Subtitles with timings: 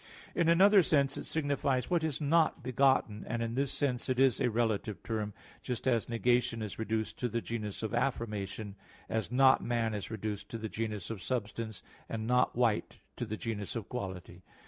[0.33, 4.41] In another sense it signifies what is not begotten, and in this sense it is
[4.41, 5.31] a relative term;
[5.61, 8.75] just as negation is reduced to the genus of affirmation,
[9.09, 13.37] as "not man" is reduced to the genus of substance, and "not white" to the
[13.37, 14.41] genus of quality.